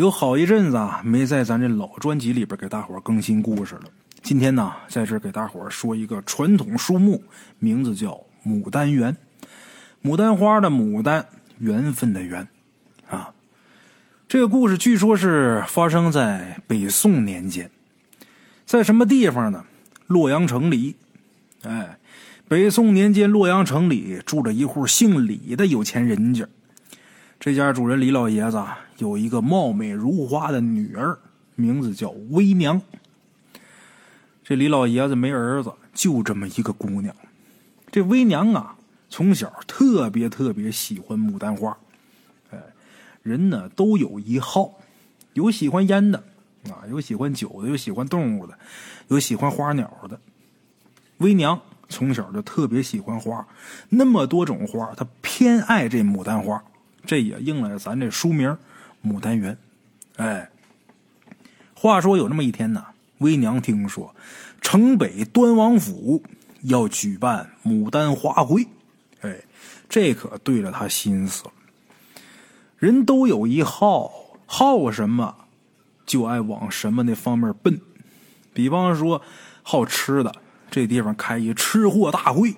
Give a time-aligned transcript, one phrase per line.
[0.00, 3.82] 有好一阵子啊，没在咱这老专辑里边给大伙更新故事了。
[4.22, 7.22] 今天呢，在这给大伙说一个传统书目，
[7.58, 9.14] 名字叫牡丹园。
[10.02, 11.26] 牡丹花的牡丹，
[11.58, 12.48] 缘分的缘，
[13.10, 13.34] 啊。
[14.26, 17.70] 这个故事据说是发生在北宋年间，
[18.64, 19.66] 在什么地方呢？
[20.06, 20.96] 洛阳城里。
[21.64, 21.98] 哎，
[22.48, 26.48] 北宋年间，洛阳城里住着一户姓李的有钱人家。
[27.40, 28.62] 这家主人李老爷子
[28.98, 31.18] 有一个貌美如花的女儿，
[31.54, 32.82] 名字叫微娘。
[34.44, 37.16] 这李老爷子没儿子，就这么一个姑娘。
[37.90, 38.76] 这微娘啊，
[39.08, 41.74] 从小特别特别喜欢牡丹花。
[42.50, 42.58] 哎，
[43.22, 44.74] 人呢都有一好，
[45.32, 46.22] 有喜欢烟的
[46.64, 48.58] 啊，有喜欢酒的，有喜欢动物的，
[49.08, 50.20] 有喜欢花鸟的。
[51.16, 53.48] 微娘从小就特别喜欢花，
[53.88, 56.62] 那么多种花，她偏爱这牡丹花。
[57.06, 58.56] 这也应了咱这书名
[59.08, 59.52] 《牡丹园》。
[60.16, 60.50] 哎，
[61.74, 62.84] 话说有那么一天呢，
[63.18, 64.14] 微娘听说
[64.60, 66.22] 城北端王府
[66.62, 68.66] 要举办牡丹花会，
[69.22, 69.36] 哎，
[69.88, 71.52] 这可对了她心思了。
[72.78, 74.12] 人都有一好，
[74.46, 75.34] 好什么
[76.04, 77.80] 就爱往什么那方面奔。
[78.52, 79.22] 比方说
[79.62, 80.34] 好吃的，
[80.70, 82.54] 这地方开一吃货大会，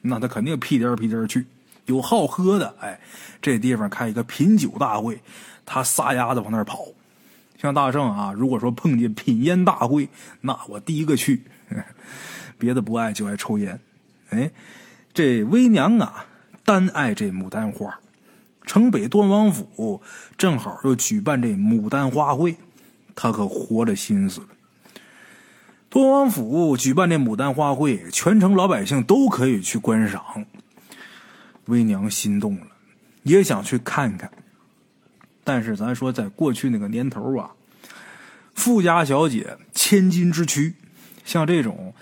[0.00, 1.46] 那他肯定屁颠屁颠去。
[1.86, 3.00] 有好喝的，哎，
[3.40, 5.20] 这地方开一个品酒大会，
[5.64, 6.86] 他撒丫子往那儿跑。
[7.58, 10.08] 像大圣啊，如果说碰见品烟大会，
[10.42, 11.42] 那我第一个去。
[12.58, 13.78] 别的不爱，就爱抽烟。
[14.30, 14.50] 哎，
[15.12, 16.26] 这微娘啊，
[16.64, 17.98] 单爱这牡丹花。
[18.64, 20.02] 城北端王府
[20.36, 22.56] 正好又举办这牡丹花会，
[23.14, 24.42] 他可活着心思。
[25.88, 30.22] 端王府举办这牡丹花会，全城老百姓都可以去观赏。
[31.66, 32.66] 微娘心动了，
[33.22, 34.30] 也想去看看。
[35.44, 37.50] 但是咱说，在过去那个年头啊，
[38.54, 40.74] 富家小姐千金之躯，
[41.24, 41.94] 像这种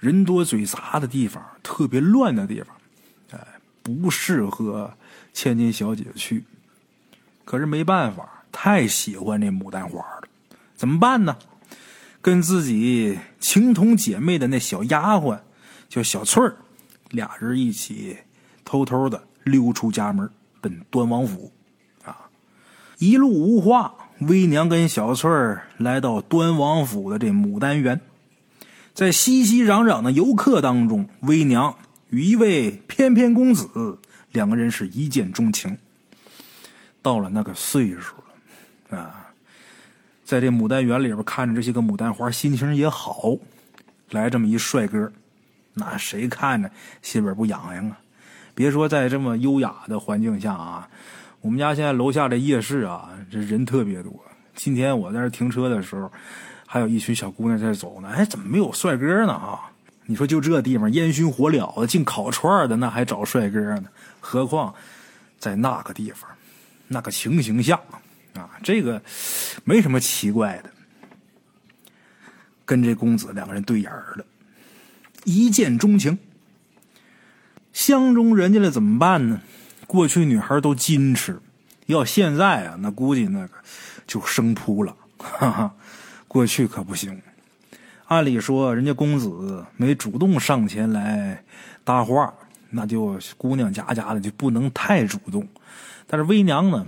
[0.00, 2.76] 人多嘴杂的地方、特别乱的地方，
[3.30, 3.38] 哎，
[3.82, 4.92] 不适合
[5.32, 6.44] 千金小姐去。
[7.44, 10.22] 可是没办法，太喜欢这牡丹花了，
[10.74, 11.36] 怎么办呢？
[12.20, 15.40] 跟自己情同姐妹的那小丫鬟
[15.88, 16.56] 叫小翠儿，
[17.10, 18.18] 俩人一起。
[18.72, 20.30] 偷偷的溜出家门，
[20.62, 21.52] 奔端王府。
[22.06, 22.16] 啊，
[22.96, 23.94] 一路无话。
[24.20, 28.00] 微娘跟小翠儿来到端王府的这牡丹园，
[28.94, 31.76] 在熙熙攘攘的游客当中，微娘
[32.08, 33.98] 与一位翩翩公子
[34.30, 35.76] 两个人是一见钟情。
[37.02, 38.14] 到了那个岁数
[38.88, 39.34] 了，啊，
[40.24, 43.36] 在这牡丹园里边看着这些个牡丹花，心情也好。
[44.08, 45.12] 来这么一帅哥，
[45.74, 46.70] 那谁看着
[47.02, 47.98] 心里不痒痒啊？
[48.54, 50.88] 别说在这么优雅的环境下啊，
[51.40, 54.12] 我们家现在楼下这夜市啊，这人特别多。
[54.54, 56.12] 今天我在这停车的时候，
[56.66, 58.08] 还有一群小姑娘在走呢。
[58.10, 59.32] 哎，怎么没有帅哥呢？
[59.32, 59.70] 啊，
[60.04, 63.84] 你说就这地方烟熏火燎的，净烤串的，那还找帅哥呢？
[64.20, 64.74] 何况
[65.38, 66.30] 在那个地方，
[66.88, 67.80] 那个情形下
[68.34, 69.00] 啊，这个
[69.64, 70.70] 没什么奇怪的。
[72.64, 74.24] 跟这公子两个人对眼了，
[75.24, 76.16] 一见钟情。
[77.82, 79.40] 相中人家了怎么办呢？
[79.88, 81.40] 过去女孩都矜持，
[81.86, 83.54] 要现在啊，那估计那个
[84.06, 84.94] 就生扑了。
[85.18, 85.74] 哈哈，
[86.28, 87.20] 过去可不行。
[88.06, 91.42] 按理说，人家公子没主动上前来
[91.82, 92.32] 搭话，
[92.70, 95.44] 那就姑娘家家的就不能太主动。
[96.06, 96.86] 但是微娘呢，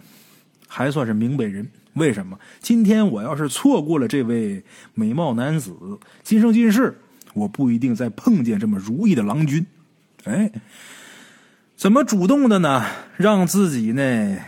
[0.68, 1.68] 还算是明白人。
[1.94, 2.38] 为什么？
[2.60, 4.62] 今天我要是错过了这位
[4.94, 5.74] 美貌男子，
[6.22, 6.96] 今生今世
[7.32, 9.66] 我不一定再碰见这么如意的郎君。
[10.24, 10.50] 哎，
[11.76, 12.86] 怎么主动的呢？
[13.16, 14.38] 让自己那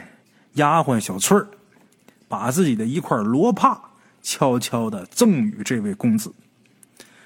[0.54, 1.46] 丫鬟小翠儿
[2.28, 3.78] 把自己的一块罗帕
[4.22, 6.32] 悄悄的赠与这位公子，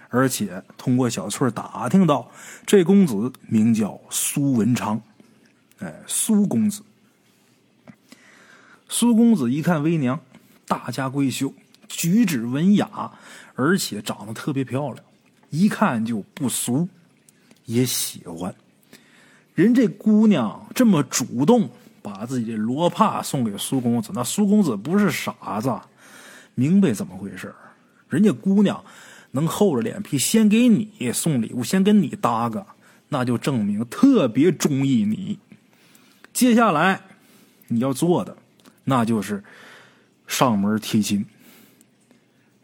[0.09, 2.28] 而且通过小翠儿打听到，
[2.66, 5.00] 这公子名叫苏文昌。
[5.78, 6.83] 哎，苏公子，
[8.89, 10.21] 苏公子一看微娘，
[10.66, 11.54] 大家闺秀，
[11.86, 13.13] 举止文雅，
[13.54, 15.04] 而且长得特别漂亮，
[15.51, 16.89] 一看就不俗。
[17.71, 18.53] 也喜欢
[19.55, 21.71] 人这姑娘这么主动，
[22.03, 24.11] 把自己的罗帕送给苏公子。
[24.13, 25.72] 那苏公子不是傻子，
[26.57, 27.55] 明白怎么回事
[28.09, 28.83] 人家姑娘
[29.31, 32.67] 能厚着脸皮先给你送礼物，先跟你搭个，
[33.09, 35.39] 那就证明特别中意你。
[36.33, 37.01] 接下来
[37.69, 38.37] 你要做的，
[38.83, 39.45] 那就是
[40.27, 41.25] 上门提亲。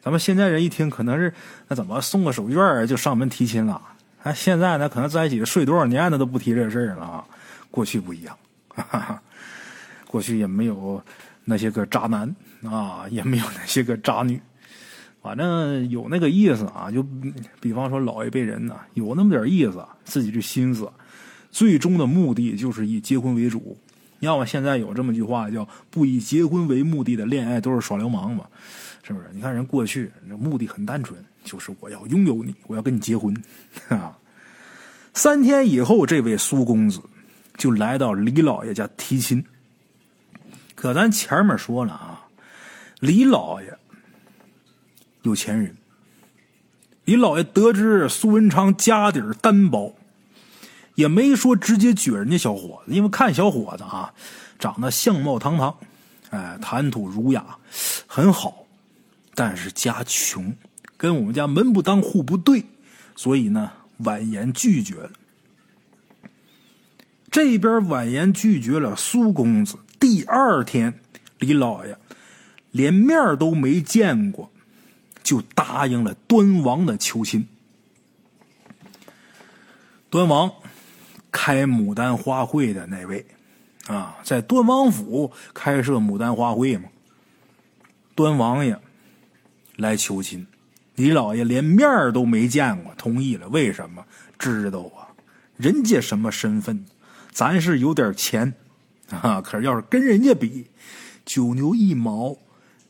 [0.01, 1.33] 咱们现在人一听，可能是
[1.69, 3.81] 那怎么送个手绢就上门提亲了？
[4.27, 7.25] 那，现在呢，可能在一起睡多少年，他都不提这事儿了啊。
[7.71, 8.37] 过去不一样，
[8.75, 9.23] 哈哈
[10.09, 11.01] 过去也没有
[11.45, 12.35] 那些个渣男
[12.65, 14.41] 啊，也没有那些个渣女，
[15.23, 16.91] 反正有那个意思啊。
[16.91, 17.07] 就
[17.61, 20.91] 比方说老一辈人呢，有那么点意思，自己这心思，
[21.53, 23.79] 最终的目的就是以结婚为主。
[24.19, 28.45] 要么现在有这么句话叫“不以结婚为目的的恋爱都是耍流氓”嘛，
[29.05, 29.27] 是不是？
[29.33, 33.35] 你看人过去，目的很单纯，就是我要拥有你，我要跟你结婚
[33.89, 34.19] 啊。
[35.15, 37.01] 三天以后，这位苏公子
[37.57, 39.43] 就来到李老爷家提亲。
[40.75, 42.27] 可咱前面说了啊，
[43.01, 43.79] 李老爷
[45.23, 45.75] 有钱人。
[47.07, 49.97] 李老爷得知苏文昌家底儿单薄，
[50.97, 54.13] 也没说直接撅人家小伙子，因为看小伙子啊，
[54.59, 55.79] 长得相貌堂堂，
[56.31, 57.57] 哎，谈吐儒雅，
[58.09, 58.67] 很好，
[59.37, 60.53] 但是家穷，
[60.97, 62.65] 跟我们家门不当户不对，
[63.15, 65.11] 所以呢，婉言拒绝了。
[67.31, 69.77] 这边婉言拒绝了苏公子。
[70.01, 71.01] 第二天，
[71.39, 71.99] 李老爷
[72.71, 74.51] 连面都没见过，
[75.23, 77.47] 就答应了端王的求亲。
[80.09, 80.51] 端王
[81.31, 83.27] 开牡丹花会的那位
[83.87, 86.89] 啊，在端王府开设牡丹花会嘛。
[88.15, 88.79] 端王爷
[89.77, 90.47] 来求亲，
[90.97, 93.49] 李老爷连面都没见过，同意了。
[93.49, 94.05] 为什么？
[94.39, 95.09] 知道啊，
[95.57, 96.85] 人家什么身份？
[97.31, 98.53] 咱是有点钱。
[99.11, 99.41] 啊！
[99.41, 100.67] 可是要是跟人家比，
[101.25, 102.37] 九牛一毛，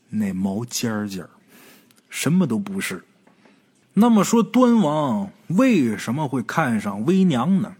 [0.09, 1.23] 那毛尖尖
[2.09, 3.03] 什么都不是。
[3.93, 7.75] 那么说，端王为什么会看上微娘呢？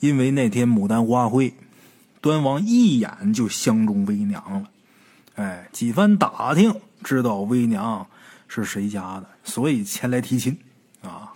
[0.00, 1.52] 因为那天牡丹花会，
[2.22, 4.70] 端王一眼就相中微娘了。
[5.34, 6.74] 哎，几番打听，
[7.04, 8.06] 知道微娘
[8.54, 10.58] 是谁家的，所以前来提亲。
[11.00, 11.32] 啊，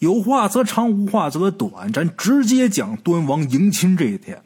[0.00, 4.42] 有话则长，无话则短，咱直接讲端王迎亲这一天。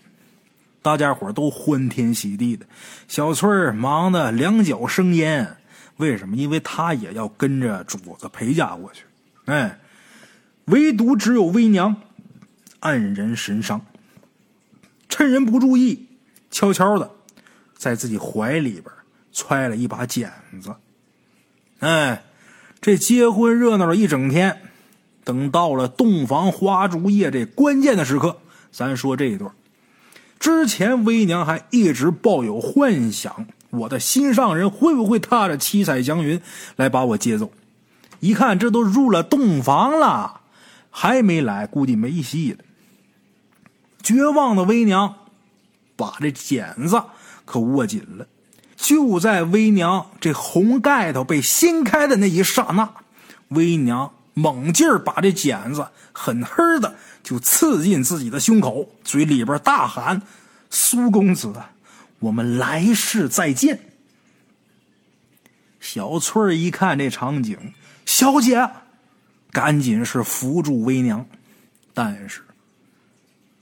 [0.81, 2.65] 大家伙都欢天喜地的，
[3.09, 5.57] 小翠儿忙得两脚生烟。
[5.97, 6.37] 为什么？
[6.37, 9.03] 因为他也要跟着主子陪嫁过去。
[9.47, 9.81] 哎，
[10.67, 11.97] 唯独只有微娘
[12.81, 13.85] 黯然神伤，
[15.09, 16.07] 趁人不注意，
[16.53, 17.11] 悄悄的
[17.77, 18.85] 在自己怀里边
[19.33, 20.33] 揣了一把剪
[20.63, 20.73] 子。
[21.81, 22.25] 哎，
[22.81, 24.63] 这结婚热闹了一整天，
[25.25, 28.39] 等到了洞房花烛夜这关键的时刻，
[28.73, 29.53] 咱说这一段。
[30.41, 36.41] 之前微娘还一直抱有幻想，我的心上人会不会踏着七彩祥云
[36.77, 37.51] 来把我接走？
[38.21, 40.41] 一看这都入了洞房了，
[40.91, 42.65] 还没来，估计没戏了。
[44.03, 45.15] 绝望的微娘
[45.95, 47.03] 把这剪子
[47.45, 48.27] 可握紧了。
[48.79, 52.89] 就在微娘这红盖头被掀开的那一刹那，
[53.49, 56.95] 微娘猛劲儿把这剪子狠狠的。
[57.25, 60.23] 就刺进自己的胸口，嘴里边大喊
[60.71, 61.53] ：“苏公子，
[62.21, 63.81] 我们来世再见。”
[65.79, 67.75] 小翠儿一看这场景，
[68.07, 68.71] 小姐，
[69.51, 71.27] 赶紧是扶住微娘，
[71.93, 72.41] 但是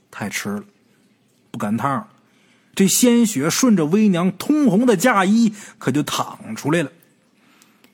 [0.09, 0.63] 太迟了，
[1.51, 2.07] 不赶趟
[2.77, 6.91] 这鲜血顺着微娘通红的嫁衣可就淌出来了。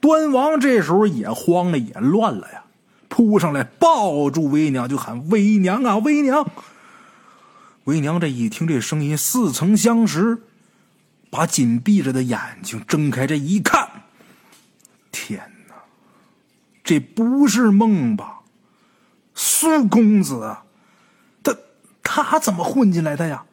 [0.02, 2.66] 端王这时候也慌了，也乱了呀。
[3.08, 6.46] 扑上来抱住微娘，就喊：“微娘啊，微娘！”
[7.86, 10.42] 微娘这一听这声音似曾相识，
[11.30, 13.88] 把紧闭着的眼睛睁开，这一看，
[15.14, 15.76] 天哪，
[16.84, 18.42] 这不是梦吧？
[19.34, 20.58] 苏公子，
[21.42, 21.56] 他
[22.22, 23.46] 他怎么混进来的呀？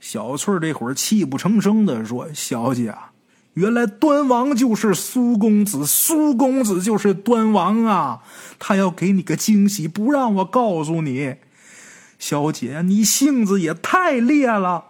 [0.00, 3.12] 小翠这会儿泣不成声的说：“小姐啊。”
[3.54, 8.22] 原来端王就是苏公子，苏公子就是端王啊！
[8.58, 11.36] 他要给你个惊喜，不让我告诉你。
[12.18, 14.84] 小姐，你性子也太烈了。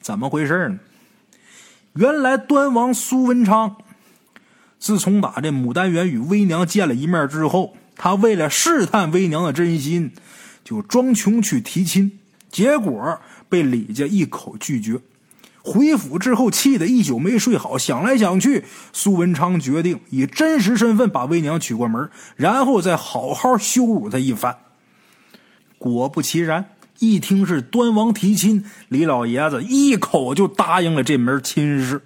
[0.00, 0.78] 怎么回事呢？
[1.92, 3.76] 原来端王苏文昌，
[4.78, 10.12] 自从打这牡丹园与微娘见了一面之后，他为了试探微娘的真心，
[10.64, 12.18] 就装穷去提亲，
[12.52, 13.18] 结果
[13.48, 15.00] 被李家一口拒绝。
[15.64, 24.56] 回府之后，气得一宿没睡好，想来想去，苏文昌决定以真实身份把微娘娶过门，然后再好好羞辱她一番。
[25.78, 26.66] 果不其然，
[26.98, 32.02] 一听是端王提亲，李老爷子一口就答应了这门亲事。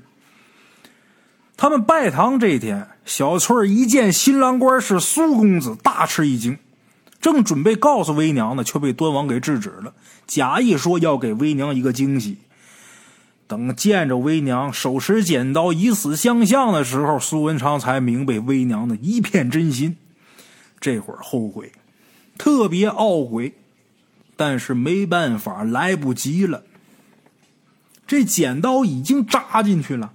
[1.57, 6.59] 他们拜堂这天，小翠一见新郎官是苏公子，大吃一惊，
[7.23, 9.95] 正准备告诉微娘呢，却被端王给制止了，
[10.26, 12.38] 假意说要给微娘一个惊喜。
[13.49, 19.97] 等见着微娘手持剪刀以死相向的时候，苏文昌才明白微娘的一片真心。
[20.80, 21.71] 这会儿后悔，
[22.37, 23.54] 特别懊悔，
[24.37, 26.64] 但是没办法，来不及了。
[28.06, 30.12] 这剪刀已经扎进去了，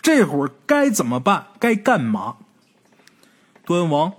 [0.00, 1.46] 这会儿该怎么办？
[1.58, 2.36] 该干嘛？
[3.66, 4.14] 端王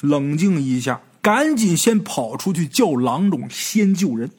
[0.00, 4.30] 冷静一下，赶紧先跑出去叫郎中先救人。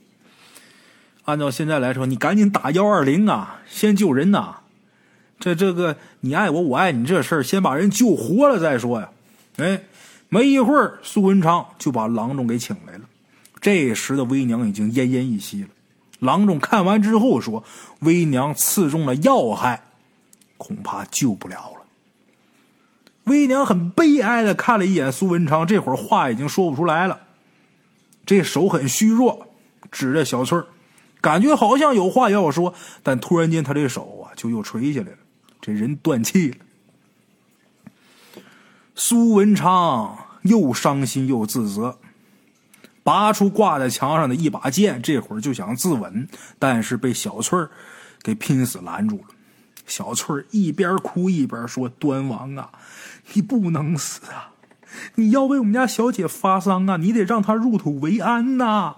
[1.27, 4.59] 按照现在来说，你赶紧打幺二零啊，先救人呐！
[5.37, 9.09] 这这个你爱我，我爱你这事儿，先把人救活了再说呀。
[9.57, 9.83] 哎，
[10.29, 13.01] 没一会儿，苏文昌就把郎中给请来了。
[13.59, 15.67] 这时的微娘已经奄奄一息了。
[16.19, 17.65] 郎中看完之后说
[17.99, 19.83] ：“微娘刺中了要害，
[20.55, 21.81] 恐怕救不了了。”
[23.25, 27.19] 微娘很悲哀的看了一眼苏文昌，这会儿话已经说不出来了，
[28.25, 29.47] 这手很虚弱，
[29.91, 30.65] 指着小翠儿，
[31.21, 35.17] 感觉好像有话要我说，但突然间他这手啊就又垂下来了，
[35.59, 36.57] 这人断气了。
[38.95, 41.97] 苏文昌又伤心又自责。
[43.03, 46.27] 拔出挂在墙上的一把剑，这会儿就想自刎，
[46.59, 47.71] 但是被小翠儿
[48.21, 49.23] 给拼死拦住了。
[49.85, 52.69] 小翠儿一边哭一边说：“端王啊，
[53.31, 54.51] 你不能死啊！
[55.15, 56.97] 你要为我们家小姐发丧啊！
[56.97, 58.97] 你得让她入土为安呐！”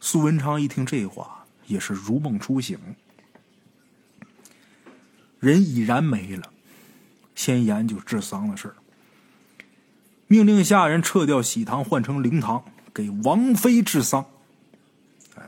[0.00, 2.78] 苏文昌一听这话，也是如梦初醒，
[5.40, 6.50] 人已然没了，
[7.34, 8.74] 先研究治丧的事儿。
[10.26, 12.62] 命令下人撤掉喜堂，换成灵堂，
[12.92, 14.26] 给王妃治丧。
[15.36, 15.42] 哎，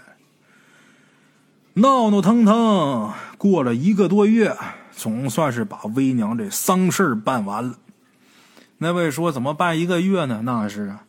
[1.75, 4.57] 闹闹腾腾过了一个多月，
[4.90, 7.78] 总算是把微娘这丧事办完了。
[8.78, 11.04] 那位说：“怎么办一个月呢？”那是啊，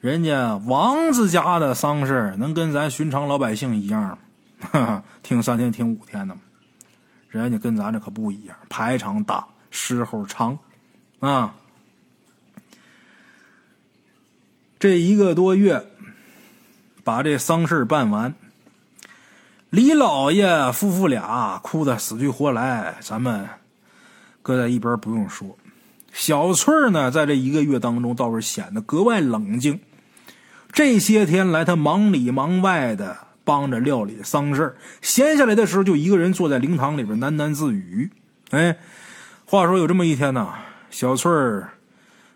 [0.00, 4.16] 人家王子家的丧事能跟咱寻常老百姓一样，
[4.60, 6.40] 哈哈，听三天听五天的吗？
[7.28, 10.56] 人家跟咱这可不一样，排场大，时候长，
[11.18, 11.52] 啊。
[14.78, 15.84] 这一个多月，
[17.02, 18.32] 把这丧事办完。
[19.70, 23.48] 李老爷夫妇俩哭得死去活来，咱们
[24.42, 25.58] 搁在一边不用说。
[26.12, 29.80] 小翠呢，在这一个月当中倒是显得格外冷静。
[30.72, 38.10] 这些天来，他忙里忙外的帮着料理丧事闲下来的时候就一个人坐在灵堂里边喃喃自语。
[38.50, 38.78] 哎，
[39.44, 40.52] 话说有这么一天呢，
[40.90, 41.70] 小翠儿。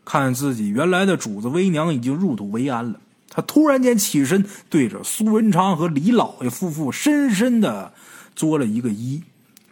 [0.05, 2.99] 看自己原来的主子微娘已经入土为安了，
[3.31, 7.93] 他突然间起身，对着苏文昌和李老爷夫妇深深的
[8.35, 9.23] 作了一个揖，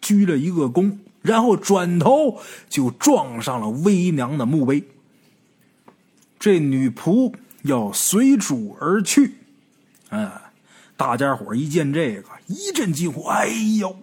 [0.00, 2.38] 鞠了一个躬，然后转头
[2.68, 4.84] 就撞上了微娘的墓碑。
[6.38, 9.34] 这女仆要随主而去，
[10.08, 10.52] 啊，
[10.96, 13.48] 大家伙一见这个，一阵惊呼：“哎
[13.78, 13.96] 呦！”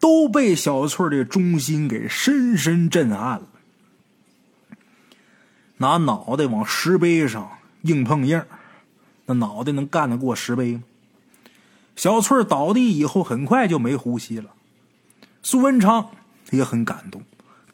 [0.00, 3.42] 都被小翠的忠心给深深震撼了。
[5.76, 7.50] 拿脑袋往石碑上
[7.82, 8.42] 硬碰硬，
[9.26, 10.82] 那脑袋能干得过石碑吗？
[11.96, 14.50] 小翠倒地以后，很快就没呼吸了。
[15.42, 16.10] 苏文昌
[16.50, 17.22] 也很感动，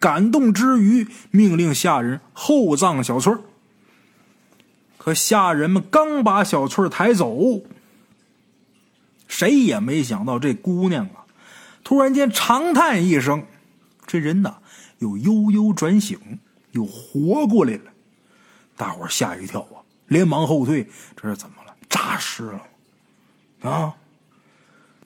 [0.00, 3.32] 感动之余，命令下人厚葬小翠
[5.06, 7.62] 可下人们刚把小翠抬走，
[9.28, 11.22] 谁也没想到这姑娘啊，
[11.84, 13.46] 突然间长叹一声，
[14.04, 14.56] 这人呐
[14.98, 16.18] 又悠悠转醒，
[16.72, 17.92] 又活过来了。
[18.76, 20.84] 大伙吓一跳啊，连忙后退。
[21.14, 21.72] 这是怎么了？
[21.88, 23.70] 诈尸了？
[23.70, 23.94] 啊！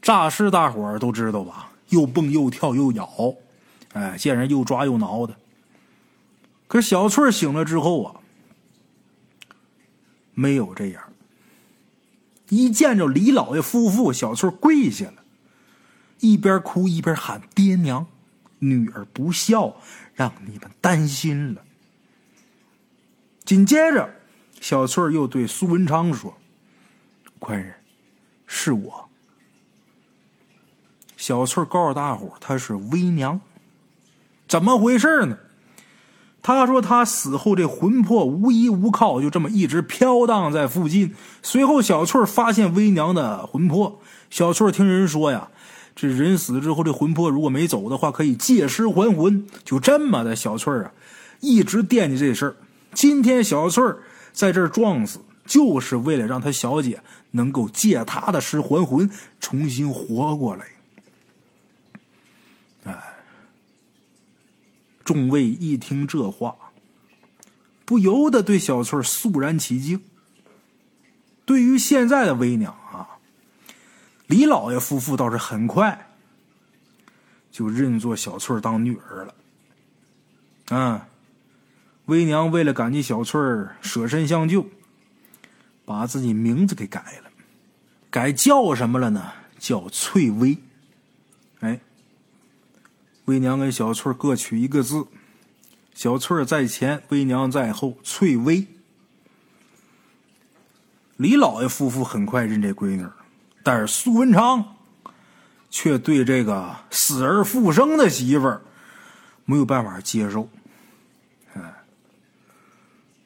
[0.01, 1.71] 诈尸，大伙都知道吧？
[1.91, 3.07] 又蹦又跳又咬，
[3.93, 5.37] 哎，见人又抓又挠的。
[6.69, 8.15] 可小翠醒了之后啊，
[10.41, 11.03] 没有这样。
[12.49, 15.23] 一见着李老爷夫妇，小翠跪下了，
[16.21, 18.07] 一边哭一边喊：“爹娘，
[18.59, 19.77] 女儿不孝，
[20.15, 21.63] 让你们担心了。”
[23.45, 24.09] 紧接着，
[24.61, 26.35] 小翠又对苏文昌说
[27.39, 27.75] ：“官人，
[28.47, 29.09] 是我。”
[31.19, 33.39] 小翠告诉大伙她是微娘。
[34.49, 35.39] 怎么回事呢？
[36.43, 41.15] 他说他死后这魂魄无依无靠，就这么一直飘荡在附近。
[41.43, 44.01] 随后，小翠发现微娘的魂魄。
[44.31, 45.49] 小翠听人说呀，
[45.95, 49.47] 这人死之后，这魂魄如果没走的话，可以借尸还魂。
[49.65, 50.93] 就这么的，小翠啊，
[51.41, 52.57] 一直惦记这事儿。
[52.95, 53.85] 今天小翠
[54.33, 57.01] 在这儿撞死，就是为了让他小姐
[57.33, 60.65] 能够借他的尸还魂，重新活过来。
[65.11, 66.55] 众位一听这话，
[67.85, 70.01] 不由得对小翠肃然起敬。
[71.45, 73.19] 对于现在的微娘啊，
[74.29, 76.13] 李老爷夫妇倒是很快
[77.51, 79.35] 就认作小翠当女儿了。
[80.69, 81.01] 嗯。
[82.05, 83.41] 微娘为了感激小翠
[83.81, 84.65] 舍身相救，
[85.85, 87.31] 把自己名字给改了，
[88.11, 89.33] 改叫什么了呢？
[89.59, 90.57] 叫翠微。
[93.27, 95.07] 哎，微娘跟小翠各取一个字，
[95.95, 98.67] 小翠在前，微娘在后，翠微。
[101.17, 103.07] 李老爷夫妇很快认这闺女，
[103.63, 104.77] 但是苏文昌
[105.71, 108.63] 却对这个死而复生的媳妇儿
[109.45, 110.49] 没有办法接受。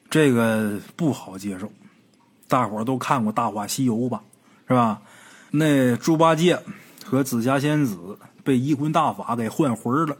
[0.09, 1.71] 这个不好接受。
[2.47, 4.21] 大伙儿都看过《大话西游》吧？
[4.67, 5.01] 是吧？
[5.51, 6.61] 那猪八戒
[7.03, 10.17] 和紫霞仙子被移魂大法给换魂了。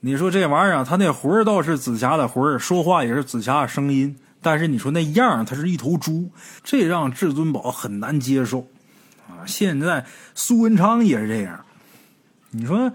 [0.00, 4.14] 你说这玩意儿，他那魂儿倒是紫霞的魂儿说话也是紫霞的声音。
[4.40, 6.30] 但是你说那样，他是一头猪，
[6.62, 8.68] 这让至尊宝很难接受
[9.28, 9.42] 啊！
[9.44, 11.64] 现在苏文昌也是这样，
[12.50, 12.92] 你说，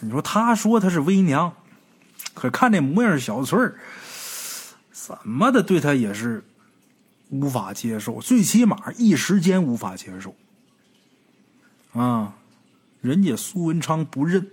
[0.00, 1.52] 你说他说他是微娘，
[2.32, 3.76] 可看那模样小翠儿，
[4.92, 6.42] 怎么的对他也是
[7.28, 10.34] 无法接受，最起码一时间无法接受
[11.92, 12.32] 啊！
[13.04, 14.48] 人家苏文昌不认。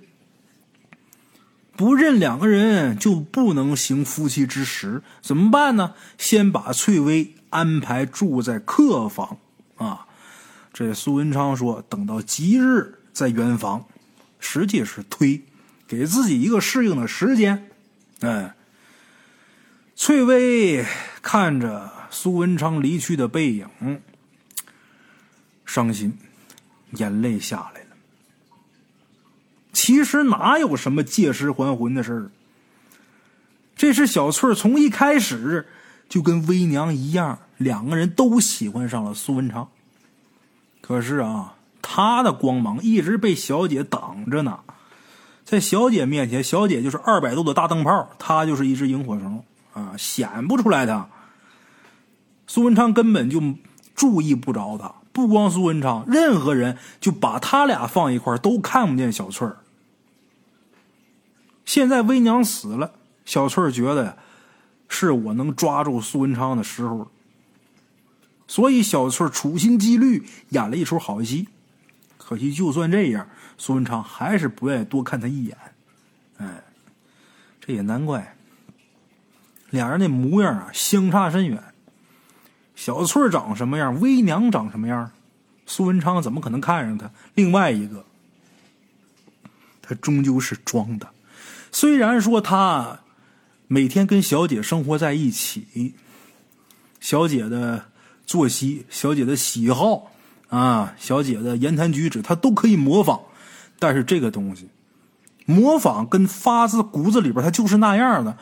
[1.77, 5.93] 不认两个人就不能行夫妻之实，怎么办呢？
[6.17, 9.37] 先把翠微安排住在客房
[9.77, 10.05] 啊。
[10.73, 13.85] 这苏文昌说：“等到吉日再圆房。”
[14.37, 15.41] 实际是推，
[15.87, 17.69] 给自己一个适应的时间。
[18.19, 18.53] 哎，
[19.95, 20.85] 翠微
[21.21, 24.01] 看着苏文昌离去的背影，
[25.65, 26.17] 伤心，
[26.97, 27.80] 眼泪下来。
[29.73, 32.31] 其实哪有什么借尸还魂的事儿？
[33.75, 35.67] 这是小翠从一开始
[36.07, 39.69] 就跟微娘一样，两个人都喜欢上了苏文昌。
[40.81, 44.59] 可是啊，他的光芒一直被小姐挡着呢。
[45.43, 51.09] 在小姐面前，小姐就是二百度的大灯泡，他就是一只萤火虫啊，显不出来的。
[52.45, 53.41] 苏文昌根本就
[53.95, 59.57] 注意不着他，不光苏文昌，任何人就把他俩放一块都看不见小翠儿。
[61.65, 62.93] 现在微娘死了，
[63.25, 64.17] 小翠儿觉得，
[64.87, 67.09] 是我能抓住苏文昌的时候。
[68.47, 71.47] 所以小翠儿处心积虑演了一出好戏。
[72.17, 75.57] 可惜就算这样，苏文昌还是不愿意多看他一眼。
[76.37, 76.63] 哎，
[77.59, 78.35] 这也难怪，
[79.69, 81.70] 俩人那模样啊相差甚远。
[82.83, 85.11] 小翠长什么样，微娘长什么样，
[85.67, 87.11] 苏文昌怎么可能看上她？
[87.35, 88.03] 另外一个，
[89.83, 91.07] 他终究是装的。
[91.71, 93.01] 虽然说他
[93.67, 95.93] 每天跟小姐生活在一起，
[96.99, 97.85] 小姐的
[98.25, 100.11] 作息、小姐的喜好
[100.49, 103.21] 啊、小姐的言谈举止，他都可以模仿。
[103.77, 104.69] 但是这个东西，
[105.45, 108.35] 模仿跟发自骨子里边，他就是那样的，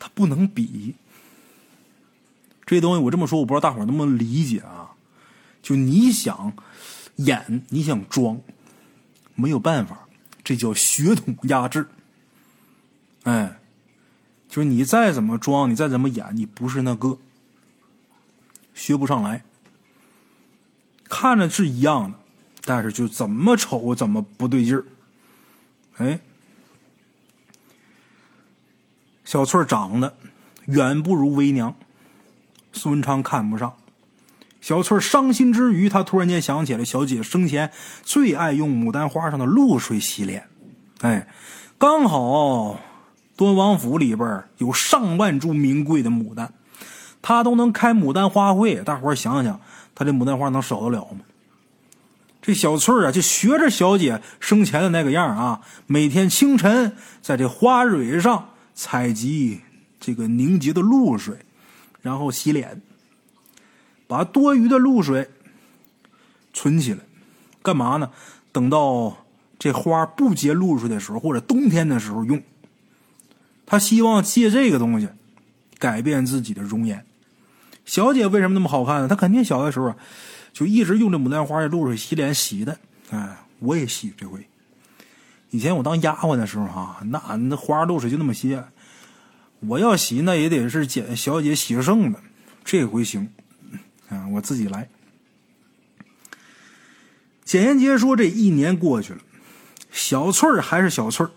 [0.00, 0.96] 他不能比。
[2.66, 4.90] 这东西我这么说，我不知道大伙能不能理解啊？
[5.62, 6.52] 就你想
[7.16, 8.40] 演，你想装，
[9.34, 10.08] 没有办法，
[10.44, 11.88] 这叫血统压制。
[13.22, 13.60] 哎，
[14.48, 17.18] 就是你再怎么装，你再怎么演，你不是那个，
[18.74, 19.44] 学不上来。
[21.04, 22.18] 看着是一样的，
[22.64, 24.84] 但是就怎么丑怎么不对劲儿。
[25.98, 26.20] 哎，
[29.24, 30.16] 小翠长得
[30.66, 31.74] 远不如微娘，
[32.76, 33.72] 苏文昌看不上。
[34.60, 37.70] 小翠伤心之余，他突然间想起了小姐生前
[38.02, 40.48] 最爱用牡丹花上的露水洗脸。
[41.00, 41.26] 哎，
[41.78, 42.78] 刚好。
[43.36, 46.54] 端王府里边有上万株名贵的牡丹，
[47.20, 48.76] 他都能开牡丹花会。
[48.76, 49.60] 大伙想想，
[49.94, 51.18] 他这牡丹花能少得了吗？
[52.40, 59.60] 这小翠啊，就学着小姐生前的那个样啊，每天清晨在这花蕊上采集
[60.00, 61.36] 这个凝结的露水，
[62.06, 62.80] 然后洗脸，
[64.06, 65.28] 把多余的露水
[66.52, 67.00] 存起来，
[67.62, 68.10] 干嘛呢？
[68.52, 69.26] 等到
[69.58, 72.40] 这花不结露水的时候，或者冬天的时候用。
[73.66, 75.08] 他希望借这个东西
[75.78, 77.04] 改变自己的容颜。
[77.84, 79.08] 小姐为什么那么好看呢？
[79.08, 79.92] 她肯定小的时候
[80.52, 82.78] 就一直用这牡丹花的露水洗脸洗的。
[83.10, 84.46] 哎，我也洗这回。
[85.50, 88.64] 以前我当丫鬟的时候哈，那那花露水就那么些，
[89.60, 92.20] 我要洗那也得是捡小姐洗剩的。
[92.64, 93.30] 这回行，
[94.08, 94.88] 啊，我自己来。
[97.44, 99.20] 简言杰说：“这一年过去了，
[99.92, 101.30] 小翠儿还是小翠儿。”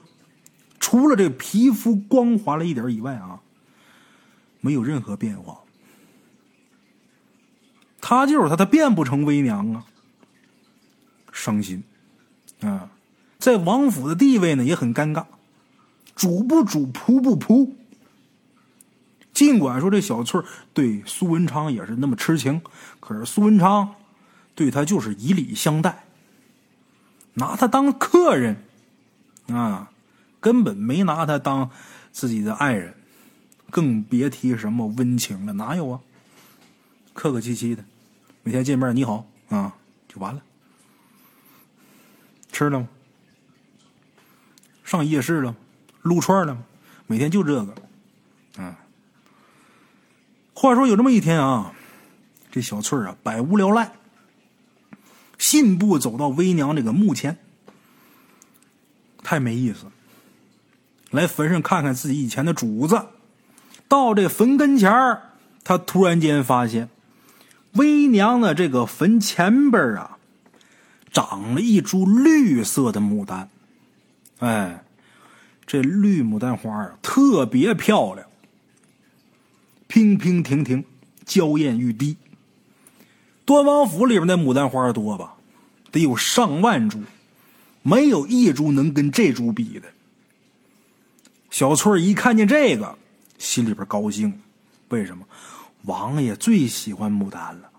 [0.80, 3.42] 除了这皮肤光滑了一点以外啊，
[4.60, 5.60] 没有任何变化。
[8.02, 9.86] 他就是他，他变不成微娘啊，
[11.32, 11.84] 伤心
[12.62, 12.90] 啊，
[13.38, 15.26] 在王府的地位呢也很尴尬，
[16.16, 17.72] 主不主，仆不仆。
[19.40, 20.42] 尽管说这小翠
[20.74, 22.62] 对苏文昌也是那么痴情，
[23.00, 23.96] 可是苏文昌
[24.54, 26.04] 对他就是以礼相待，
[27.36, 28.58] 拿他当客人
[29.48, 29.92] 啊，
[30.42, 31.72] 根本没拿他当
[32.12, 32.94] 自己的爱人，
[33.70, 36.02] 更别提什么温情了，哪有啊？
[37.14, 37.86] 客客气气的，
[38.44, 39.74] 每天见面你好啊，
[40.10, 40.42] 就完了。
[42.52, 42.90] 吃了吗？
[44.84, 45.58] 上夜市了吗？
[46.02, 46.62] 撸串了吗？
[47.08, 47.74] 每天就这个，
[50.62, 51.72] 话说有这么一天啊，
[52.52, 53.94] 这小翠儿啊，百无聊赖，
[55.38, 57.38] 信步走到微娘这个墓前，
[59.24, 59.86] 太没意思，
[61.12, 63.02] 来坟上看看自己以前的主子。
[63.88, 65.30] 到这坟跟前儿，
[65.64, 66.90] 他突然间发现，
[67.76, 70.18] 微娘的这个坟前边啊，
[71.10, 73.50] 长了一株绿色的牡丹。
[74.40, 74.84] 哎，
[75.66, 78.29] 这绿牡丹花啊，特别漂亮。
[79.90, 80.86] 平平停停，
[81.26, 82.16] 娇艳欲滴。
[83.44, 85.34] 端王府里边的牡丹花多吧？
[85.92, 87.02] 得有上万株，
[87.82, 89.88] 没有一株能跟这株比的。
[91.50, 92.96] 小翠一看见这个，
[93.40, 94.32] 心里边高兴。
[94.90, 95.26] 为什么？
[95.86, 97.72] 王爷最喜欢牡丹了。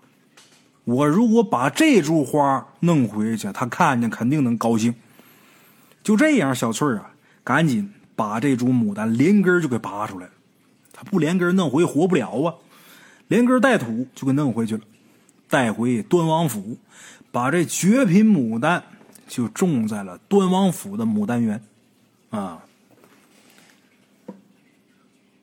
[0.83, 4.93] 我如果把这株花弄回去，他看见肯定能高兴。
[6.03, 7.09] 就这样，小翠啊，
[7.45, 10.33] 赶紧把这株牡丹连根就给拔出来了。
[11.05, 12.55] 不连根弄回活不了啊！
[13.27, 14.83] 连根带土就给弄回去了，
[15.47, 16.77] 带回端王府，
[17.31, 18.83] 把这绝品牡丹
[19.25, 21.63] 就种在了端王府的牡丹园。
[22.29, 22.63] 啊，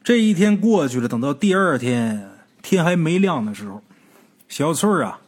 [0.05, 3.83] 这一天过去了，等到第二天天还没亮的时候，
[4.49, 5.21] 小翠儿啊，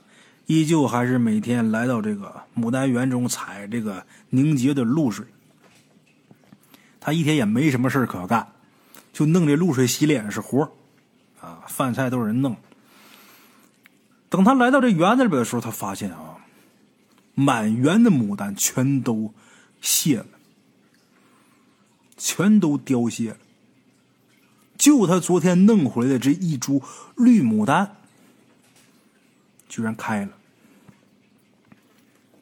[0.44, 5.24] 依旧还是每天来到这个牡丹园中采这个凝结的露水。
[7.00, 8.46] 他一天也没什么事可干。
[9.20, 10.72] 就弄这露水洗脸是活
[11.42, 12.56] 啊，饭菜都是人弄。
[14.30, 16.38] 等他来到这园子里边的时候，他发现啊，
[17.34, 19.34] 满园的牡丹全都
[19.82, 20.26] 谢了，
[22.16, 23.36] 全都凋谢了，
[24.78, 26.82] 就他昨天弄回来的这一株
[27.14, 27.96] 绿牡丹，
[29.68, 30.32] 居然开了，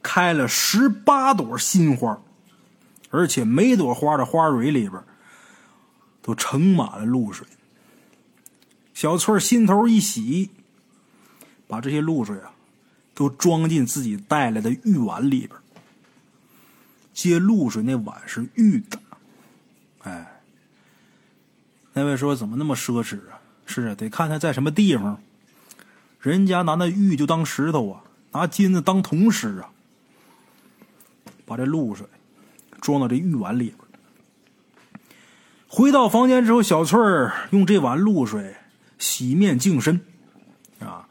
[0.01, 2.23] 开了十八朵新花，
[3.11, 5.03] 而且每朵花的花蕊里边。
[6.29, 7.47] 都盛满了露水，
[8.93, 10.51] 小翠心头一喜，
[11.67, 12.53] 把这些露水啊，
[13.14, 15.53] 都装进自己带来的玉碗里边。
[17.14, 19.01] 接露水那碗是玉的，
[20.03, 20.43] 哎，
[21.95, 23.41] 那位说怎么那么奢侈啊？
[23.64, 25.19] 是啊，得看他在什么地方，
[26.21, 29.71] 人家拿那玉就当石头啊，拿金子当铜石啊。
[31.47, 32.07] 把这露水
[32.83, 33.88] 装到这玉碗里边。
[35.69, 38.57] 回到房间之后，小翠儿用这碗露水
[38.99, 40.01] 洗面净身，
[40.81, 41.07] 啊，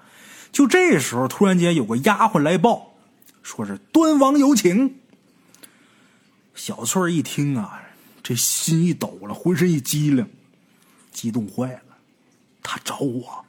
[0.52, 2.96] 就这时候突然间有个丫鬟来报，
[3.44, 4.96] 说是端王有请。
[6.56, 7.84] 小翠儿一听啊，
[8.24, 10.28] 这心一抖了，浑身一激灵，
[11.12, 11.82] 激动坏了。
[12.64, 13.46] 他找我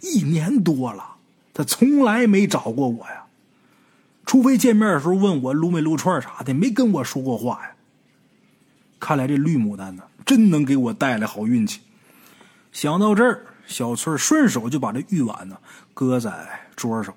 [0.00, 1.16] 一年多了，
[1.52, 3.26] 他从来没找过我呀，
[4.24, 7.72] 除非见面的时候问我撸没撸串啥的，没跟我说过话呀。
[9.00, 11.80] 看来这绿牡丹呢，真能给我带来好运气。
[12.70, 15.58] 想到这儿，小翠顺手就把这玉碗呢
[15.92, 17.12] 搁在桌上，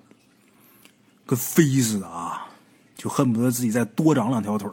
[1.25, 2.47] 跟飞似的啊，
[2.95, 4.71] 就恨不得自己再多长两条腿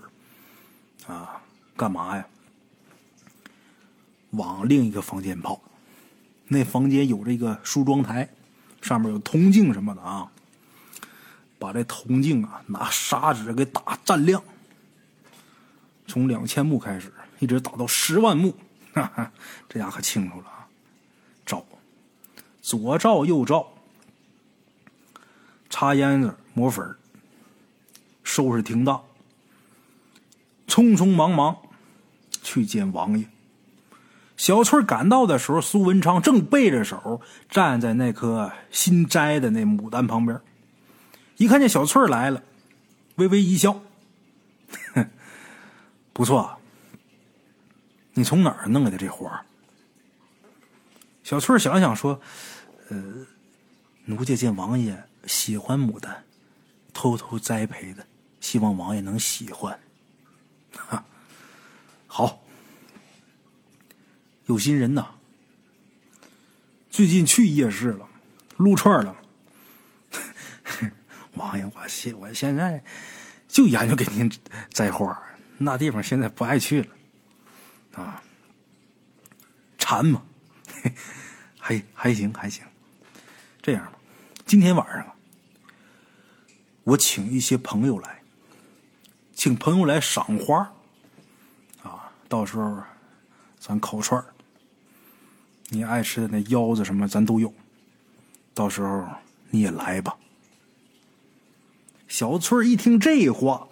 [1.07, 1.43] 啊，
[1.77, 2.25] 干嘛呀？
[4.31, 5.61] 往另一个房间跑。
[6.47, 8.29] 那房间有这个梳妆台，
[8.81, 10.27] 上面有铜镜什么的啊。
[11.59, 14.43] 把这铜镜啊，拿砂纸给打蘸亮。
[16.11, 18.53] 从两千目开始，一直打到十万目，
[18.93, 19.33] 哈哈，
[19.69, 20.67] 这下可清楚了啊！
[21.47, 21.65] 照，
[22.61, 23.67] 左照右照，
[25.71, 26.97] 擦烟子抹粉
[28.25, 29.01] 收拾停当，
[30.67, 31.57] 匆匆忙忙
[32.43, 33.25] 去见王爷。
[34.37, 40.41] 小翠赶到的时候，苏文昌正背着手站在那棵新摘的那牡丹旁边，
[41.37, 42.43] 一看见小翠来了，
[43.17, 43.81] 微微一笑。
[46.21, 46.55] 不错，
[48.13, 49.43] 你从哪儿弄来的这花？
[51.23, 52.21] 小翠想想说
[52.91, 53.27] ：“呃，
[54.05, 56.23] 奴家见王爷喜欢牡丹，
[56.93, 58.07] 偷偷栽培的，
[58.39, 59.81] 希望王爷能喜欢。”
[60.77, 61.03] 哈，
[62.07, 62.43] 好，
[64.45, 65.15] 有心人呐。
[66.91, 68.07] 最近去夜市了，
[68.59, 69.17] 撸串了。
[71.33, 72.85] 王爷，我现我现在
[73.49, 74.31] 就研究给您
[74.71, 75.19] 栽花。
[75.63, 76.89] 那地方现在不爱去了，
[78.03, 78.23] 啊，
[79.77, 80.23] 馋嘛，
[81.59, 82.65] 还还行还行。
[83.61, 83.99] 这样吧，
[84.47, 85.07] 今天晚上
[86.83, 88.23] 我请一些朋友来，
[89.35, 90.73] 请朋友来赏花，
[91.83, 92.83] 啊，到时候
[93.59, 94.25] 咱烤串
[95.69, 97.53] 你爱吃的那腰子什么咱都有，
[98.55, 99.07] 到时候
[99.51, 100.17] 你也来吧。
[102.09, 103.69] 小翠一听这话，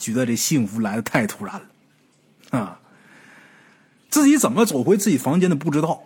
[0.00, 1.54] 觉得这幸福来的太突然
[2.50, 2.80] 了，啊，
[4.08, 6.02] 自己怎么走回自己房间的不知道。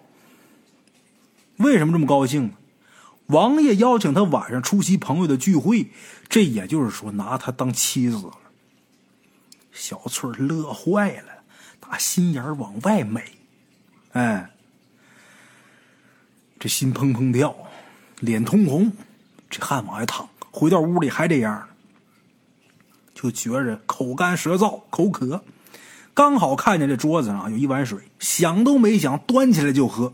[1.59, 2.55] 为什么这么高兴呢？
[3.27, 5.91] 王爷邀请他晚上出席朋友的聚会，
[6.29, 8.33] 这也就是说拿他当妻子了。
[9.73, 11.45] 小翠乐坏了，
[11.79, 13.23] 打心眼往外美，
[14.13, 14.51] 哎，
[16.59, 17.57] 这心砰砰跳，
[18.19, 18.93] 脸通红，
[19.49, 20.29] 这汗往外淌。
[20.51, 21.69] 回到屋里还这样，
[23.15, 25.43] 就觉着口干舌燥、口渴，
[26.13, 30.13] 刚好看见这桌子上有一碗水，想都没想，端起来就喝。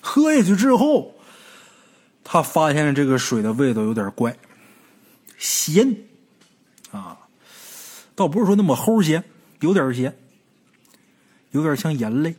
[0.00, 1.14] 喝下去之后，
[2.22, 4.36] 他发现这个水的味道有点怪，
[5.38, 5.96] 咸
[6.90, 7.18] 啊，
[8.14, 9.24] 倒不是说那么齁咸，
[9.60, 10.14] 有点咸，
[11.50, 12.34] 有点像眼泪。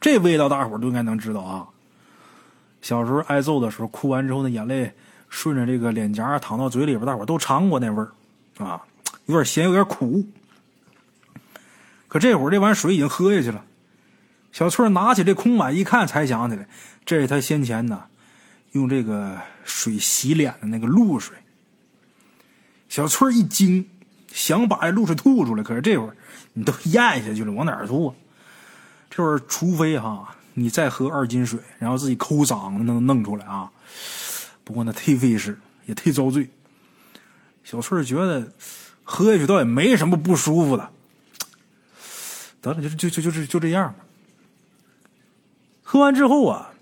[0.00, 1.68] 这味道大伙都应该能知道啊。
[2.80, 4.92] 小时候挨揍的时候，哭完之后那眼泪。
[5.34, 8.12] 顺着这个脸颊淌到嘴里边，大伙都尝过那味儿，
[8.62, 8.82] 啊，
[9.26, 10.26] 有点咸，有点苦。
[12.08, 13.64] 可这会儿这碗水已经喝下去了，
[14.52, 16.68] 小翠拿起这空碗一看，才想起来，
[17.06, 18.04] 这是他先前呢
[18.72, 21.36] 用这个水洗脸的那个露水。
[22.88, 23.88] 小翠一惊，
[24.30, 26.16] 想把这露水吐出来，可是这会儿
[26.52, 28.14] 你都咽下去了，往哪儿吐啊？
[29.08, 33.70] 这会儿除非哈，你再喝二斤水，然后自己抠嗓子能弄出来啊。
[34.64, 36.50] 不过那忒费事，也忒遭罪。
[37.64, 38.52] 小翠觉得
[39.04, 40.90] 喝下去倒也没什么不舒服的，
[42.60, 44.04] 得了，就就就就是就这样吧。
[45.82, 46.72] 喝完之后啊，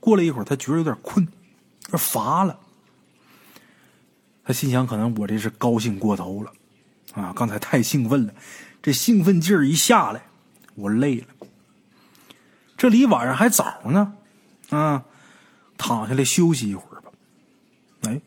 [0.00, 2.58] 过了一会儿，他觉得有点困，有点乏了。
[4.44, 6.52] 他心想，可能我这是高兴过头了
[7.14, 7.32] 啊！
[7.34, 8.34] 刚才太兴奋了，
[8.82, 10.22] 这兴奋劲儿一下来，
[10.74, 11.26] 我累了。
[12.76, 14.14] 这离晚上还早呢，
[14.70, 15.04] 啊！
[15.76, 17.10] 躺下来休息一会儿吧。
[18.02, 18.20] 哎，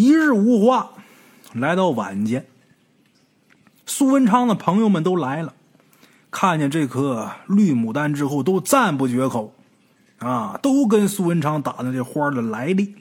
[0.00, 0.92] 一日无话，
[1.52, 2.46] 来到晚间，
[3.84, 5.52] 苏文昌的朋友们都来了，
[6.30, 9.52] 看见这颗绿牡丹之后，都赞不绝口，
[10.20, 12.94] 啊，都跟苏文昌打听这花的来历。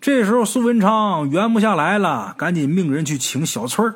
[0.00, 3.94] 这时候，苏文昌圆不下来了，赶紧命人去请小翠儿。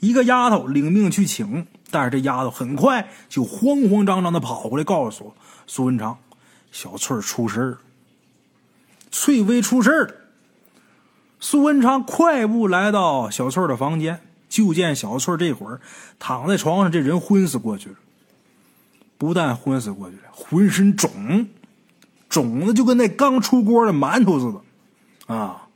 [0.00, 5.32] 一个丫头领命去请，但是这丫头很快就慌慌张张的跑回来，告诉。
[5.66, 6.18] 苏文昌，
[6.70, 7.78] 小翠儿出事儿，
[9.10, 10.14] 翠微出事儿。
[11.38, 15.80] 苏文昌快步来到小翠的房间，就见小翠这会儿
[16.18, 17.96] 躺在床上，这人昏死过去了。
[19.18, 21.48] 不但昏死过去了，浑身肿，
[22.28, 25.34] 肿的就跟那刚出锅的馒头似的。
[25.34, 25.68] 啊，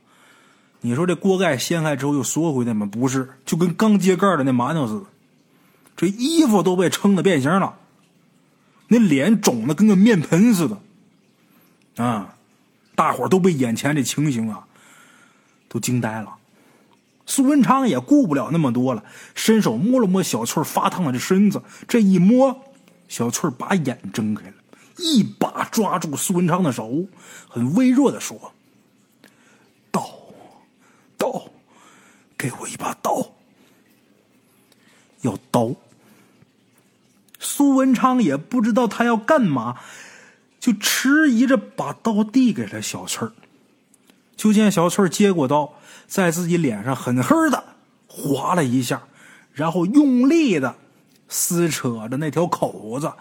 [0.81, 2.87] 你说这锅盖掀开之后又缩回来吗？
[2.91, 5.05] 不是，就跟刚揭盖的那馒头似的。
[5.95, 7.77] 这衣服都被撑的变形了。
[8.87, 12.35] 那脸肿的跟个面盆似的，啊！
[12.93, 14.67] 大伙都被眼前这情形啊，
[15.71, 16.35] 都惊呆了。
[17.25, 22.61] 苏文昌也顾不了那么多了，伸手摸了摸小翠发烫的这身子，这一摸，
[23.07, 24.53] 小翠把眼睁开了，
[24.97, 27.05] 一把抓住苏文昌的手，
[27.47, 28.51] 很微弱的说
[29.89, 30.09] ：“刀，
[31.17, 31.45] 刀，
[32.37, 33.31] 给我一把刀，
[35.21, 35.73] 要刀。”
[37.39, 39.79] 苏文昌也不知道他要干嘛，
[40.59, 43.31] 就迟疑着把刀递给了小翠儿。
[44.41, 45.71] 就见小翠接过刀，
[46.07, 47.63] 在自己脸上狠狠的
[48.07, 49.03] 划了一下，
[49.53, 50.75] 然后用力的
[51.29, 53.13] 撕扯着那条口子。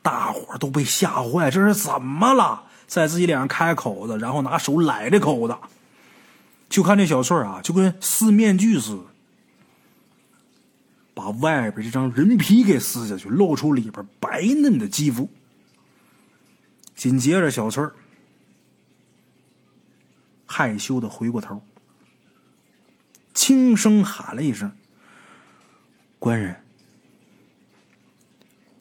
[0.00, 2.62] 大伙都被吓坏，这是怎么了？
[2.86, 5.54] 在自己脸上开口子，然后拿手揽着口子。
[6.70, 9.02] 就看这小翠啊，就跟撕面具似的。
[11.12, 15.28] 把外边这张人皮给撕下去，露出里边白嫩的肌肤。
[16.96, 17.92] 紧接着，小翠儿
[20.54, 21.62] 害羞的回过头，
[23.32, 24.76] 轻声喊了一声
[26.20, 26.62] ：“官人。”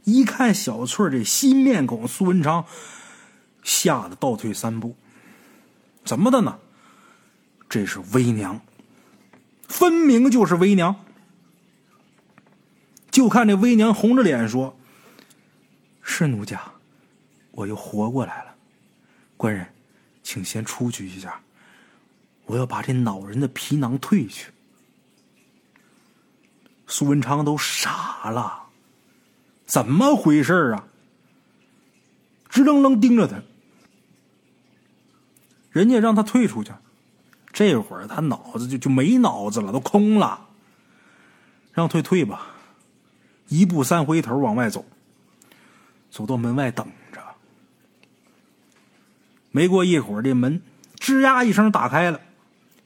[0.04, 2.66] 一看小翠这新面孔，苏文昌
[3.64, 4.98] 吓得倒退三步
[6.04, 6.60] ：“怎么的呢？
[7.70, 8.60] 这是微娘，
[9.70, 11.06] 分明就是微娘。”
[13.10, 14.78] 就看这微娘红着脸说
[16.04, 16.74] ：“是奴家，
[17.52, 18.56] 我又活过来了。
[19.38, 19.68] 官人，
[20.22, 21.42] 请先出去一下，
[22.52, 24.52] 我要把这恼人的皮囊退去。”
[26.86, 28.64] 苏文昌都傻了，
[29.66, 30.88] 怎么回事啊？
[32.50, 33.42] 直愣愣盯着他。
[35.70, 36.74] 人家让他退出去，
[37.54, 40.50] 这会儿他脑子就就没脑子了，都空了。
[41.72, 42.48] 让退退吧，
[43.48, 44.86] 一步三回头往外走，
[46.10, 47.24] 走到门外等着。
[49.52, 50.62] 没过一会儿，这门
[50.98, 52.20] 吱呀一声打开了，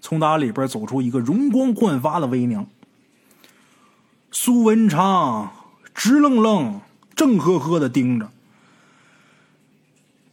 [0.05, 2.67] 从打里边走出一个容光焕发的微娘。
[4.29, 5.51] 苏文昌
[5.95, 6.79] 直愣愣、
[7.15, 8.29] 正呵呵的盯着，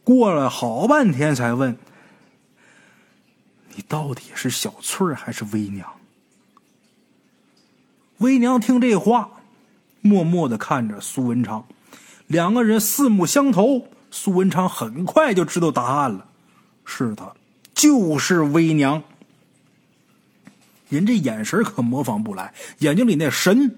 [0.03, 1.75] 过了好半天才问。
[3.75, 5.91] 你到底是小翠还是微娘？
[8.19, 9.31] 微娘听这话，
[10.01, 11.65] 默默的看着苏文昌，
[12.27, 13.87] 两个人四目相投。
[14.11, 16.27] 苏文昌很快就知道答案了，
[16.85, 17.33] 是他，
[17.73, 19.01] 就是微娘。
[20.93, 23.75] 人这眼神可模仿不来，眼睛里那神，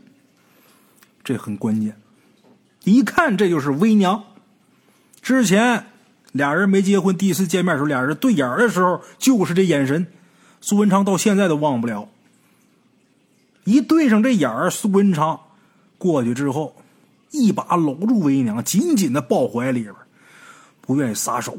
[1.23, 1.95] 这很关键。
[2.83, 4.23] 一看这就是微娘。
[5.21, 5.87] 之前。
[6.35, 10.05] 俩人没结婚，第一次见面时候，俩人对眼的时候，就是这眼神，
[10.59, 12.09] 苏文昌到现在都忘不了。
[13.63, 15.39] 一对上这眼儿，苏文昌
[15.97, 16.75] 过去之后，
[17.31, 19.95] 一把搂住微娘，紧紧的抱怀里边，
[20.81, 21.57] 不愿意撒手。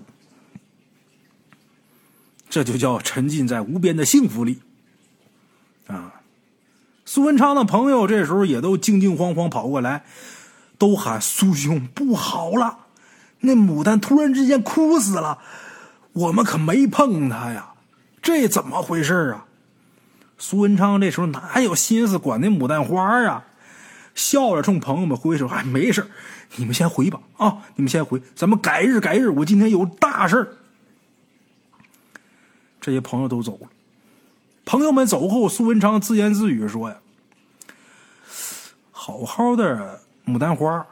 [2.51, 4.59] 这就叫沉浸在无边的幸福里。
[5.87, 6.21] 啊，
[7.05, 10.05] 苏文昌的朋友这时候也都惊惊慌慌跑过来，
[10.79, 12.79] 都喊苏兄不好了。
[13.41, 15.39] 那牡丹突然之间哭死了，
[16.13, 17.75] 我们可没碰它呀，
[18.23, 19.45] 这怎么回事啊？
[20.39, 23.45] 苏文昌这时候哪有心思管那牡丹花啊？
[24.15, 26.11] 笑着冲朋友们挥手：“哎，没事
[26.57, 30.57] 你们先回吧，啊，你们先回，咱们改日改日，我今天有大事
[32.81, 33.69] 这些朋友都走了，
[34.67, 36.97] 朋友们走后，苏文昌自言自语说：“呀，
[38.91, 40.87] 好好的牡丹花。”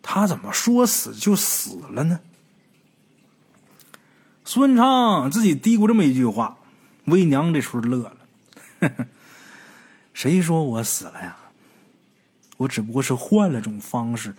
[0.00, 2.20] 他怎么说死就死了呢？
[4.44, 6.56] 苏文昌自己嘀咕这么一句话，
[7.04, 8.16] 微娘这时候乐了
[10.14, 11.36] ：“谁说我死了呀？
[12.56, 14.34] 我只不过是换了种方式，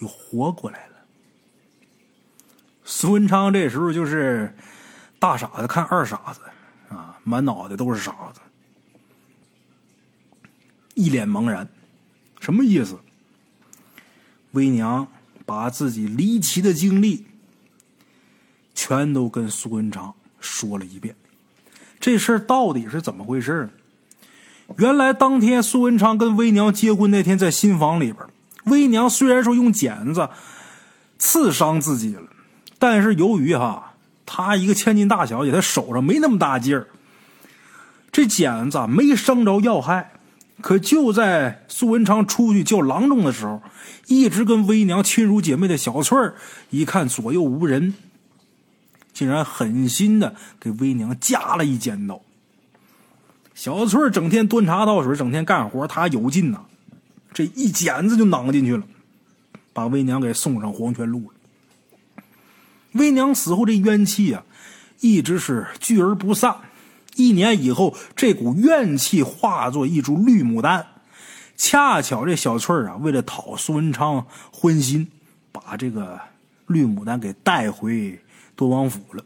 [0.00, 0.94] 又活过来了。”
[2.82, 4.56] 苏文昌这时候就是
[5.20, 6.40] 大傻子看二傻子，
[7.24, 8.40] 满脑袋都是傻子，
[10.94, 11.68] 一脸茫然，
[12.40, 12.98] 什么意思？
[14.52, 15.08] 微娘
[15.46, 17.26] 把自己离奇的经历
[18.74, 21.16] 全都跟苏文昌说了一遍。
[21.98, 23.70] 这事儿到底是怎么回事
[24.76, 28.26] 原来当天苏文昌跟微娘结婚那天，在新房里边，
[28.64, 30.28] 微娘虽然说用剪子
[31.18, 32.28] 刺伤自己了，
[32.78, 33.94] 但是由于哈
[34.26, 36.88] 她一个千金大小姐，她手上没那么大劲儿，
[38.12, 40.12] 这剪子没伤着要害。
[40.60, 43.60] 可就在苏文昌出去叫郎中的时候，
[44.06, 46.36] 一直跟微娘亲如姐妹的小翠儿，
[46.70, 47.94] 一看左右无人，
[49.12, 52.20] 竟然狠心的给微娘夹了一剪刀。
[53.54, 56.60] 小翠儿整天端茶倒水，整天干活，她有劲呐，
[57.32, 58.84] 这一剪子就攮进去了，
[59.72, 62.20] 把微娘给送上黄泉路了。
[62.92, 64.44] 微娘死后，这冤气啊，
[65.00, 66.54] 一直是聚而不散。
[67.16, 70.86] 一年以后，这股怨气化作一株绿牡丹。
[71.56, 75.06] 恰巧这小翠儿啊，为了讨苏文昌欢心，
[75.52, 76.18] 把这个
[76.66, 78.18] 绿牡丹给带回
[78.56, 79.24] 多王府了。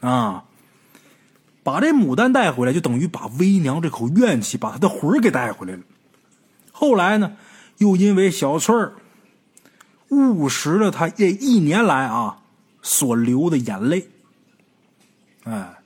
[0.00, 0.44] 啊，
[1.62, 5.80] 把这牡丹带回来，就等于把微娘这口怨气，把她的魂给带回来了。
[6.72, 7.36] 后来呢，
[7.78, 8.94] 又因为小翠儿
[10.08, 12.38] 误食了她这一年来啊
[12.80, 14.08] 所流的眼泪，
[15.44, 15.78] 哎。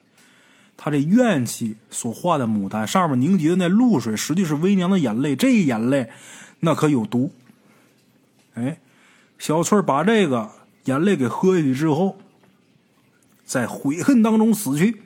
[0.86, 5.34] 他这怨气所化的牡丹上面凝结的那露水，实际是微娘的眼泪。
[5.34, 6.12] 这眼泪，
[6.60, 7.32] 那可有毒。
[8.54, 8.78] 哎，
[9.36, 10.48] 小翠把这个
[10.84, 12.16] 眼泪给喝下去之后，
[13.44, 15.02] 在悔恨当中死去。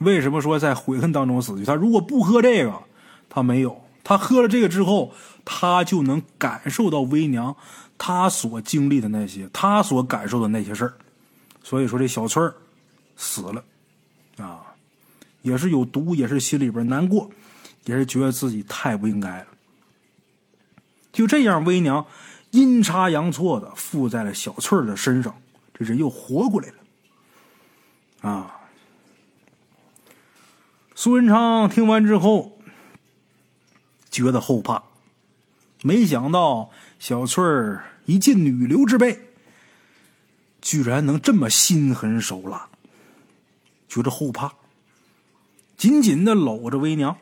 [0.00, 1.64] 为什么说在悔恨当中死去？
[1.64, 2.82] 他如果不喝这个，
[3.28, 3.70] 他没有；
[4.02, 7.54] 他喝了这个之后，他就能感受到微娘
[7.96, 10.94] 他所经历的那些，他所感受的那些事儿。
[11.62, 12.42] 所以说，这小翠
[13.16, 13.62] 死了。
[15.46, 17.30] 也是有毒，也是心里边难过，
[17.84, 19.46] 也是觉得自己太不应该了。
[21.12, 22.04] 就这样，微娘
[22.50, 25.32] 阴差阳错的附在了小翠儿的身上，
[25.72, 28.28] 这人又活过来了。
[28.28, 28.60] 啊！
[30.96, 32.58] 苏文昌听完之后，
[34.10, 34.82] 觉得后怕，
[35.82, 39.30] 没想到小翠儿一进女流之辈，
[40.60, 42.68] 居然能这么心狠手辣。
[43.88, 44.52] 觉得后怕，
[45.76, 47.16] 紧紧的搂着微娘。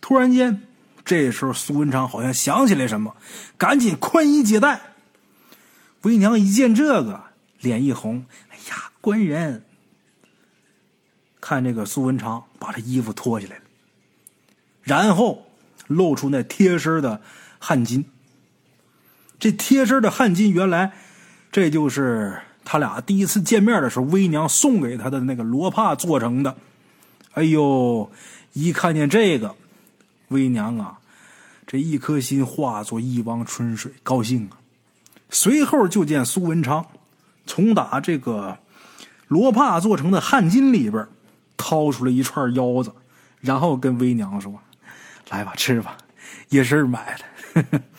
[0.00, 0.62] 突然间，
[1.04, 3.16] 这时候苏文昌好像想起来什么，
[3.58, 4.80] 赶紧宽衣解带。
[6.02, 7.24] 微娘一见这个，
[7.60, 9.64] 脸一红：“哎呀，官人，
[11.40, 13.62] 看这个苏文昌把这衣服脱下来了，
[14.82, 15.46] 然后
[15.88, 17.20] 露出那贴身的
[17.58, 18.04] 汗巾。
[19.40, 20.92] 这贴身的汗巾，原来
[21.50, 26.56] 这就是他俩第一次见面的时候，微娘送给他的那个罗帕做成的。
[27.36, 28.10] 哎呦，
[28.54, 29.54] 一看见这个，
[30.28, 30.98] 微娘啊，
[31.66, 34.56] 这一颗心化作一汪春水，高兴啊！
[35.28, 36.86] 随后就见苏文昌
[37.44, 38.56] 从打这个
[39.28, 41.06] 罗帕做成的汗巾里边
[41.58, 42.90] 掏出了一串腰子，
[43.42, 44.58] 然后跟微娘说
[45.28, 45.98] ：“来吧，吃吧，
[46.48, 47.82] 夜市买的。”